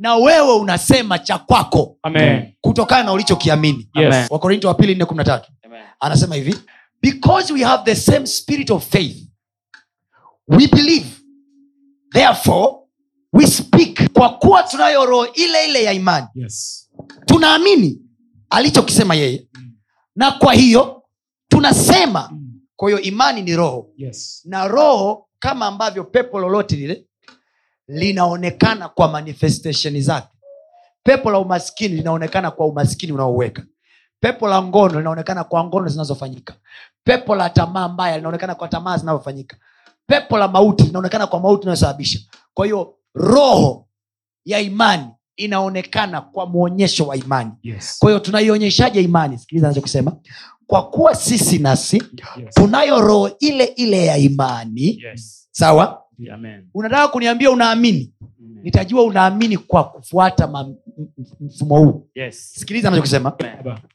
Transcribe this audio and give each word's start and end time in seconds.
na 0.00 0.16
wewe 0.16 0.52
unasema 0.52 1.18
cha 1.18 1.38
kwako. 1.38 1.96
Kutokana 2.60 3.02
na 3.02 3.12
ulichokiamini. 3.12 3.90
Yes. 3.94 4.30
wakorinto 4.30 4.68
wa 4.68 4.74
pili 4.74 4.94
413 4.94 5.40
anasema 6.00 6.34
hivi 6.34 6.54
because 7.02 7.52
we 7.52 7.62
have 7.64 7.84
the 7.94 8.00
same 8.00 8.26
spirit 8.26 8.70
of 8.70 8.88
faith 8.90 9.16
we 10.48 10.66
believe. 10.66 11.06
Therefore 12.12 12.76
we 13.32 13.46
speak 13.46 14.12
kwa 14.12 14.28
kuwa 14.38 14.62
tunayo 14.62 15.06
roho 15.06 15.26
ile 15.26 15.66
ile 15.68 15.84
ya 15.84 15.92
imani. 15.92 16.26
Yes. 16.34 16.88
tunaamini 17.26 18.00
alichokisema 18.50 19.14
yeye. 19.14 19.48
Na 20.16 20.30
kwa 20.30 20.54
hiyo 20.54 21.02
tunasema. 21.48 22.32
Kwa 22.76 22.88
hiyo 22.90 23.00
imani 23.00 23.42
ni 23.42 23.56
roho. 23.56 23.90
Yes. 23.96 24.42
na 24.44 24.68
roho 24.68 25.28
kama 25.38 25.66
ambavyo 25.66 26.04
pepo 26.04 26.38
lolote 26.38 26.76
lile 26.76 27.06
linaonekana 27.90 28.88
kwa 28.88 29.08
manifestation 29.08 30.00
zake. 30.02 30.28
Pepo 31.02 31.30
la 31.30 31.38
umaskini 31.38 31.94
linaonekana 31.94 32.50
kwa 32.50 32.66
umaskini 32.66 33.12
unaoweka. 33.12 33.62
Pepo 34.20 34.48
la 34.48 34.62
ngono 34.62 34.98
linaonekana 34.98 35.44
kwa 35.44 35.64
ngono 35.64 35.88
zinazofanyika. 35.88 36.54
Pepo 37.04 37.34
la 37.34 37.50
tamaa 37.50 37.88
mbaya 37.88 38.16
linaonekana 38.16 38.54
kwa 38.54 38.68
tamaa 38.68 38.96
zinazofanyika. 38.96 39.56
Pepo 40.06 40.38
la 40.38 40.48
mauti 40.48 40.82
linaonekana 40.84 41.26
kwa 41.26 41.40
mauti 41.40 41.62
inayosababisha. 41.62 42.20
Kwa 42.54 42.64
hiyo 42.66 42.94
roho 43.14 43.88
ya 44.44 44.60
imani 44.60 45.06
inaonekana 45.36 46.20
kwa 46.20 46.46
mwonyesho 46.46 47.06
wa 47.06 47.16
imani. 47.16 47.50
Yes. 47.62 47.96
kwa 47.98 48.10
hiyo 48.10 48.20
tunaionyeshaje 48.20 49.02
imani? 49.02 49.38
Sikiliza 49.38 49.66
anachokisema. 49.66 50.16
Kwa 50.66 50.90
kuwa 50.90 51.14
sisi 51.14 51.58
nasi 51.58 52.02
Yes. 52.36 52.54
tunayo 52.54 53.00
roho 53.00 53.30
ile 53.38 53.64
ile 53.64 54.06
ya 54.06 54.16
imani. 54.16 54.98
Yes. 55.04 55.48
sawa. 55.50 56.02
Unataka 56.74 57.08
kuniambia 57.08 57.50
unaamini? 57.50 58.12
Nitajua 58.62 59.02
unaamini 59.02 59.58
kwa 59.58 59.84
kufuata 59.84 60.66
mfumo 61.40 61.78
huu. 61.78 62.08
Yes. 62.14 62.52
sikiliza 62.54 62.88
anachokisema. 62.88 63.32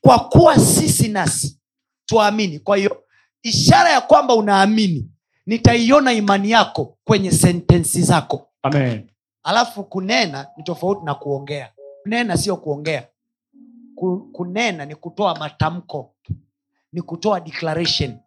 Kwa 0.02 0.20
kuwa 0.20 0.60
sisi 0.60 1.08
nasi 1.08 1.60
tuamini. 2.06 2.60
Kwa 2.60 2.78
hiyo 2.78 3.04
ishara 3.44 3.90
ya 3.90 4.02
kwamba 4.02 4.36
unaamini 4.36 5.10
nitaiona 5.46 6.14
imani 6.14 6.52
yako 6.52 6.98
kwenye 7.04 7.32
sentensi 7.32 8.02
zako. 8.02 8.50
Amen. 8.64 9.10
alafu 9.44 9.84
kunena 9.84 10.48
ni 10.58 10.64
tofauti 10.64 11.06
na 11.06 11.16
kuongea. 11.16 11.70
Kunena 12.04 12.38
sio 12.38 12.58
kuongea. 12.58 13.08
Kunena 14.34 14.86
ni 14.86 14.96
kutoa 14.96 15.36
matamko 15.40 16.16
ni 16.94 17.02
kutoa 17.02 17.40
declaration 17.40 18.18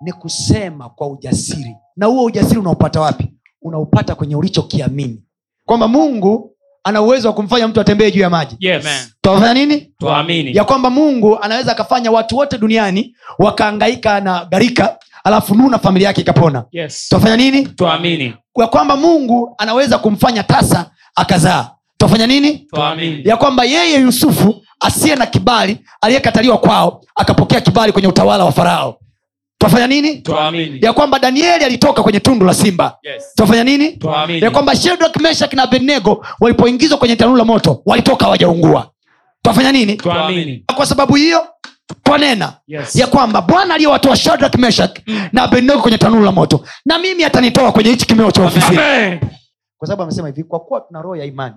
ni 0.00 0.12
kusema 0.12 0.88
kwa 0.88 1.06
ujasiri. 1.08 1.76
Na 1.96 2.06
huo 2.06 2.24
ujasiri 2.24 2.58
unaupata 2.60 3.00
wapi 3.00 3.32
unaupata 3.66 4.14
kwenye 4.14 4.36
ulichokiamini 4.36 5.22
kwamba 5.66 5.88
mungu 5.88 6.52
ana 6.84 7.02
uwezo 7.02 7.28
wa 7.28 7.34
kumfanya 7.34 7.68
mtu 7.68 7.80
atembee 7.80 8.10
juu 8.10 8.20
ya 8.20 8.30
maji 8.30 8.56
Yes. 8.60 8.86
tutafanya 9.20 9.54
nini 9.54 9.92
Tuamini. 9.98 10.56
ya 10.56 10.64
kwamba 10.64 10.90
mungu 10.90 11.38
anaweza 11.42 11.72
akafanya 11.72 12.10
watu 12.10 12.36
wote 12.36 12.58
duniani 12.58 13.16
wakaangaika 13.38 14.20
na 14.20 14.44
gharika 14.44 14.98
alafu 15.24 15.54
nuhu 15.54 15.70
na 15.70 15.78
familia 15.78 16.08
yake 16.08 16.20
ikapona 16.20 16.64
Yes. 16.72 17.08
tutafanya 17.08 17.36
nini 17.36 17.66
Tuamini. 17.66 18.34
ya 18.58 18.66
kwamba 18.66 18.96
mungu 18.96 19.54
anaweza 19.58 19.98
kumfanya 19.98 20.42
tasa 20.42 20.90
akazaa 21.14 21.70
tutafanya 21.98 22.26
nini 22.26 22.58
Tuamini. 22.58 23.22
ya 23.28 23.36
kwamba 23.36 23.64
yeye 23.64 24.00
yusufu 24.00 24.62
asiye 24.80 25.16
na 25.16 25.26
kibali 25.26 25.78
aliyekataliwa 26.00 26.58
kwao 26.58 27.00
akapokea 27.16 27.60
kibali 27.60 27.92
kwenye 27.92 28.08
utawala 28.08 28.44
wa 28.44 28.52
farao 28.52 28.98
tutafanya 29.58 29.86
nini? 29.86 30.16
Tuamini. 30.16 30.78
ya 30.82 30.92
kwamba 30.92 31.18
danieli 31.18 31.64
alitoka 31.64 32.02
kwenye 32.02 32.20
tundu 32.20 32.46
la 32.46 32.54
simba. 32.54 32.98
Yes. 33.02 33.34
twafanya 33.36 33.64
nini? 33.64 33.92
Tuamini. 33.92 34.40
ya 34.44 34.50
kwamba 34.50 34.76
shedrak 34.76 35.16
meshak 35.20 35.52
na 35.52 35.62
abednego 35.62 36.26
walipoingizwa 36.40 36.98
kwenye 36.98 37.16
tanuru 37.16 37.36
la 37.38 37.44
moto 37.44 37.82
walitoka 37.86 38.24
hawajaungua. 38.24 38.90
Twafanya 39.42 39.72
nini? 39.72 39.96
Tuamini. 39.96 40.64
kwa 40.76 40.86
sababu 40.86 41.14
hiyo 41.14 41.46
twanena 42.02 42.52
Yes. 42.66 42.96
ya 42.96 43.06
kwamba 43.06 43.42
bwana 43.42 43.74
aliyowatoa 43.74 44.16
shadrak 44.16 44.54
meshak 44.58 45.00
na 45.32 45.42
abednego 45.42 45.82
kwenye 45.82 45.98
tanuru 45.98 46.24
la 46.24 46.32
moto 46.32 46.64
na 46.86 46.98
mimi 46.98 47.24
atanitoa 47.24 47.72
kwenye 47.72 47.90
hichi 47.90 48.06
kimeo 48.06 48.30
cha 48.30 48.44
ofisini 48.44 48.76
kwa 49.78 49.88
sababu 49.88 50.02
amesema 50.02 50.28
hivi 50.28 50.44
kwa 50.44 50.60
kuwa 50.60 50.80
tuna 50.80 51.02
roho 51.02 51.16
ya 51.16 51.24
imani 51.24 51.54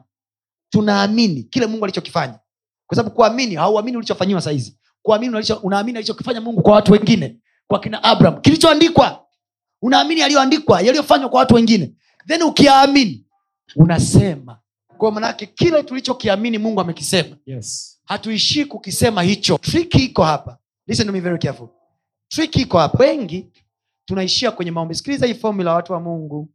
tunaamini 0.70 1.44
kile 1.44 1.66
mungu 1.66 1.86
alichokifanya. 1.86 2.40
Kwa 2.88 2.96
sababu 2.96 3.16
kuamini 3.16 3.56
hauamini 3.56 3.98
ulichofanyiwa 3.98 4.42
sahizi 4.42 4.78
kuamini 5.02 5.36
unaamini 5.64 5.98
alichokifanya 5.98 6.42
mungu 6.42 6.62
kwa 6.62 6.74
watu 6.74 6.92
wengine 6.92 7.36
kwa 7.70 7.80
kina 7.80 8.04
abraham. 8.04 8.42
Kilichoandikwa 8.42 9.26
unaamini 9.82 10.22
yaliyoandikwa 10.22 10.82
yaliyofanywa 10.82 11.30
kwa 11.30 11.40
watu 11.40 11.56
wengine. 11.56 11.94
Then 12.28 12.42
ukiamini 12.42 13.26
unasema. 13.76 14.60
Kwa 14.98 15.12
manake 15.12 15.46
kile 15.46 15.84
tulichokiamini 15.84 16.58
mungu 16.58 16.82
amekisema. 16.82 17.36
Yes. 17.46 18.00
hatuishii 18.06 18.66
kukisema 18.66 19.22
hicho. 19.24 19.58
Triki 19.58 19.98
iko 20.06 20.24
hapa. 20.24 20.58
Listen 20.88 21.08
to 21.08 21.14
me 21.14 21.20
very 21.20 21.38
careful. 21.40 21.68
Triki 22.28 22.62
iko 22.62 22.78
hapa. 22.78 23.04
Wengi 23.04 23.50
tunaishia 24.06 24.52
kwenye 24.52 24.72
maombi. 24.72 24.96
Sikiliza 24.96 25.26
hii 25.26 25.34
fomula 25.34 25.74
watu 25.74 25.94
wa 25.94 26.00
mungu. 26.00 26.50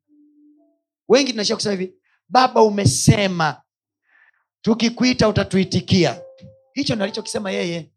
Wengi 1.09 1.31
tunaishia 1.31 1.57
kusema 1.57 1.75
hivi 1.75 1.95
baba 2.29 2.63
umesema. 2.63 3.63
Tukikuita 4.63 5.29
utatuitikia. 5.29 6.21
Hicho 6.73 6.95
ndo 6.95 7.05
alichokisema 7.05 7.51
yeye. 7.51 7.91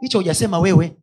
Hicho 0.00 0.18
hujasema 0.18 0.58
wewe 0.58 0.96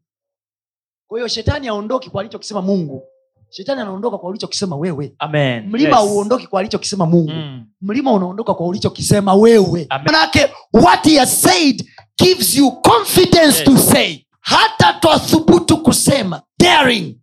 kwa 1.14 1.20
hiyo 1.20 1.28
shetani 1.28 1.68
aondoki 1.68 2.10
kwa 2.10 2.22
alichokisema 2.22 2.62
mungu 2.62 3.04
shetani 3.50 3.82
anaondoka 3.82 4.18
kwa 4.18 4.30
ulichokisema 4.30 4.76
wewe 4.76 5.14
Amen. 5.20 5.70
mlima 5.70 6.00
Yes. 6.00 6.48
kwa 6.50 6.60
alichokisema 6.60 7.06
mungu 7.06 7.32
Mm. 7.32 7.66
mlima 7.82 8.12
unaondoka 8.14 8.54
kwa 8.54 8.68
ulichokisema 8.68 9.34
wewe 9.34 9.88
manake 10.06 10.50
what 10.74 11.06
he 11.06 11.18
has 11.20 11.42
said 11.42 11.86
gives 12.24 12.56
you 12.56 12.72
confidence 12.72 13.58
Yes. 13.60 13.64
to 13.64 13.78
say 13.78 14.20
hata 14.40 14.94
twathubutu 14.94 15.78
kusema 15.78 16.42
daring 16.60 17.18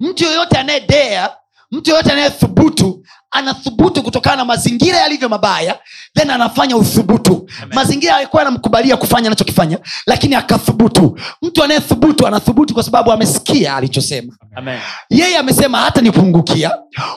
mtu 0.00 0.24
yoyote 0.24 0.56
anayedea 0.58 1.36
mtu 1.70 1.90
yoyote 1.90 2.12
anayethubutu 2.12 3.04
anathubutu 3.38 4.02
kutokana 4.02 4.36
na 4.36 4.44
mazingira 4.44 4.98
yalivyo 4.98 5.28
mabaya 5.28 5.78
then 6.14 6.30
anafanya 6.30 6.76
uthubutu. 6.76 7.48
Amen. 7.62 7.74
mazingira 7.74 8.16
alikuwa 8.16 8.42
yanamkubalia 8.42 8.96
kufanya 8.96 9.26
anachokifanya 9.26 9.78
lakini 10.06 10.34
akathubutu. 10.34 11.18
Mtu 11.42 11.64
anayethubutu 11.64 12.26
anathubutu 12.26 12.74
kwa 12.74 12.82
sababu 12.82 13.12
amesikia 13.12 13.76
alichosema. 13.76 14.36
Amen. 14.54 14.78
yeye 15.10 15.36
amesema 15.38 15.78
hata 15.78 16.00
nipungukia 16.00 16.70